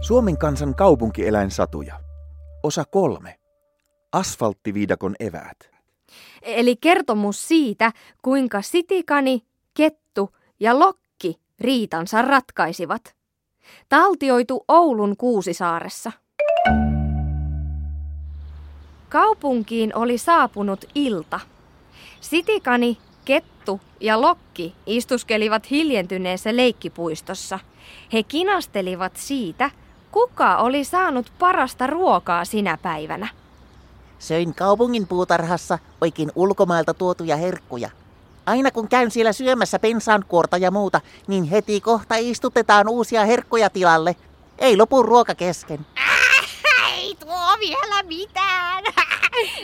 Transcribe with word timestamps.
Suomen 0.00 0.38
kansan 0.38 0.74
kaupunkieläinsatuja. 0.74 2.00
Osa 2.62 2.84
kolme. 2.84 3.38
Asfalttiviidakon 4.12 5.14
eväät. 5.20 5.70
Eli 6.42 6.76
kertomus 6.76 7.48
siitä, 7.48 7.92
kuinka 8.22 8.62
sitikani, 8.62 9.42
kettu 9.74 10.36
ja 10.60 10.78
lokki 10.78 11.40
riitansa 11.60 12.22
ratkaisivat. 12.22 13.16
Taltioitu 13.88 14.64
Oulun 14.68 15.16
Kuusisaaressa. 15.16 16.12
Kaupunkiin 19.08 19.96
oli 19.96 20.18
saapunut 20.18 20.84
ilta. 20.94 21.40
Sitikani, 22.20 22.98
kettu 23.30 23.80
ja 24.00 24.20
lokki 24.20 24.74
istuskelivat 24.86 25.70
hiljentyneessä 25.70 26.56
leikkipuistossa. 26.56 27.58
He 28.12 28.22
kinastelivat 28.22 29.16
siitä, 29.16 29.70
kuka 30.10 30.56
oli 30.56 30.84
saanut 30.84 31.32
parasta 31.38 31.86
ruokaa 31.86 32.44
sinä 32.44 32.78
päivänä. 32.82 33.28
Söin 34.18 34.54
kaupungin 34.54 35.06
puutarhassa 35.06 35.78
oikein 36.00 36.32
ulkomailta 36.34 36.94
tuotuja 36.94 37.36
herkkuja. 37.36 37.90
Aina 38.46 38.70
kun 38.70 38.88
käyn 38.88 39.10
siellä 39.10 39.32
syömässä 39.32 39.78
pensaankuorta 39.78 40.56
ja 40.56 40.70
muuta, 40.70 41.00
niin 41.26 41.44
heti 41.44 41.80
kohta 41.80 42.14
istutetaan 42.18 42.88
uusia 42.88 43.24
herkkuja 43.24 43.70
tilalle. 43.70 44.16
Ei 44.58 44.76
lopu 44.76 45.02
ruoka 45.02 45.34
kesken. 45.34 45.86
Ei 46.96 47.16
tuo 47.20 47.56
vielä 47.60 48.02
mitään. 48.02 48.84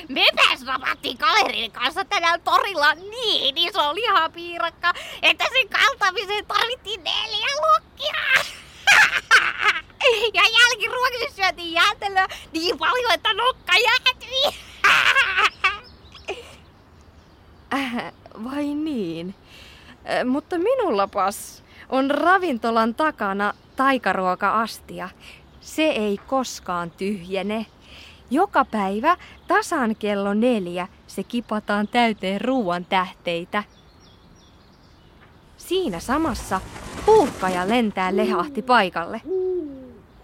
Mepäs 0.09 0.61
napattiin 0.61 1.19
kaverin 1.19 1.73
kanssa 1.73 2.05
tänään 2.05 2.41
torilla 2.41 2.95
niin 2.95 3.59
iso 3.59 3.95
lihapiirakka, 3.95 4.93
että 5.23 5.45
sen 5.53 5.69
kaltamiseen 5.69 6.47
tarvittiin 6.47 7.05
neljä 7.05 7.49
lokkia. 7.63 8.15
Ja 10.35 10.43
jälkiruoksi 10.43 11.37
syötiin 11.37 11.73
jäätelöä 11.73 12.29
niin 12.53 12.79
paljon, 12.79 13.13
että 13.15 13.35
nokka 13.35 13.73
jäätyi. 13.73 14.61
Äh, 17.75 18.13
vai 18.45 18.65
niin? 18.65 19.35
Äh, 20.11 20.25
mutta 20.25 20.59
minullapas 20.59 21.65
on 21.89 22.11
ravintolan 22.11 22.95
takana 22.95 23.55
taikaruoka-astia. 23.77 25.09
Se 25.61 25.83
ei 25.83 26.19
koskaan 26.27 26.91
tyhjene. 26.91 27.67
Joka 28.31 28.65
päivä 28.65 29.17
tasan 29.49 29.97
kello 29.97 30.35
neljä 30.35 30.89
se 31.07 31.23
kipataan 31.23 31.89
täyteen 31.89 32.41
ruoan 32.41 32.85
tähteitä. 32.85 33.65
Siinä 35.57 36.01
samassa 36.01 36.61
puuhkaja 37.07 37.69
lentää 37.69 38.17
lehahti 38.17 38.63
paikalle. 38.63 39.21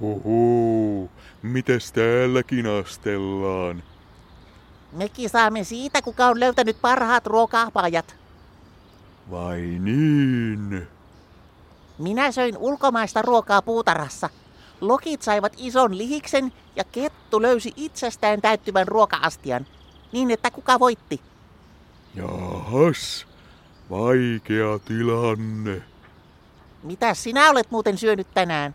Huhu, 0.00 1.10
mites 1.42 1.92
täällä 1.92 2.42
kinastellaan? 2.42 3.82
Mekin 4.92 5.30
saamme 5.30 5.64
siitä, 5.64 6.02
kuka 6.02 6.26
on 6.26 6.40
löytänyt 6.40 6.76
parhaat 6.80 7.26
ruoka-apajat. 7.26 8.16
Vai 9.30 9.60
niin? 9.60 10.88
Minä 11.98 12.32
söin 12.32 12.56
ulkomaista 12.58 13.22
ruokaa 13.22 13.62
puutarhassa. 13.62 14.30
Lokit 14.82 15.22
saivat 15.22 15.52
ison 15.56 15.98
lihiksen 15.98 16.52
ja 16.76 16.84
kettu 16.84 17.42
löysi 17.42 17.72
itsestään 17.76 18.40
täyttyvän 18.40 18.88
ruoka-astian. 18.88 19.66
Niin, 20.12 20.30
että 20.30 20.50
kuka 20.50 20.80
voitti? 20.80 21.20
Jahas, 22.14 23.26
vaikea 23.90 24.78
tilanne. 24.84 25.82
Mitä 26.82 27.14
sinä 27.14 27.50
olet 27.50 27.70
muuten 27.70 27.98
syönyt 27.98 28.26
tänään? 28.34 28.74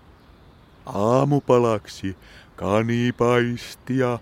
Aamupalaksi 0.85 2.17
kanipaistia, 2.55 4.19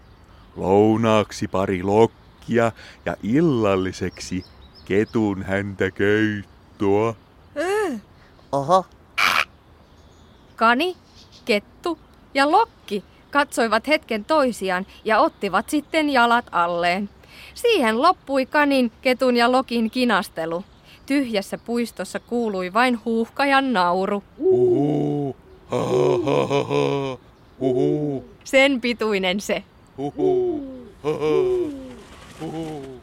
lounaaksi 0.55 1.47
pari 1.47 1.83
lokkia 1.83 2.71
ja 3.05 3.15
illalliseksi 3.23 4.45
ketun 4.85 5.43
häntä 5.43 5.91
köyttoa. 5.91 7.15
Oho, 8.51 8.85
Kani, 10.55 10.97
kettu 11.45 11.99
ja 12.33 12.51
lokki 12.51 13.03
katsoivat 13.31 13.87
hetken 13.87 14.25
toisiaan 14.25 14.85
ja 15.05 15.19
ottivat 15.19 15.69
sitten 15.69 16.09
jalat 16.09 16.45
alleen. 16.51 17.09
Siihen 17.53 18.01
loppui 18.01 18.45
kanin, 18.45 18.91
ketun 19.01 19.37
ja 19.37 19.51
lokin 19.51 19.91
kinastelu. 19.91 20.63
Tyhjässä 21.05 21.57
puistossa 21.57 22.19
kuului 22.19 22.73
vain 22.73 22.99
huuhkajan 23.05 23.73
nauru. 23.73 24.23
Huhu, 24.39 25.35
ha 25.67 25.77
ha 25.77 26.47
ha 26.47 26.63
ha, 26.63 27.17
Sen 28.43 28.81
pituinen 28.81 29.39
se. 29.39 29.63
huhu, 29.97 30.63
ha 31.03 31.09
ha, 31.09 31.17
huhu. 32.41 33.01